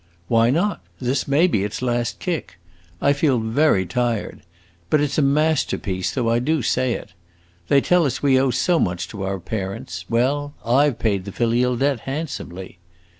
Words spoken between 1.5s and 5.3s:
its last kick! I feel very tired. But it 's a